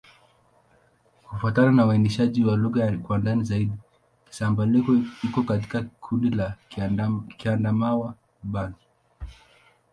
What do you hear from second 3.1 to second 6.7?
ndani zaidi, Kisamba-Leko iko katika kundi la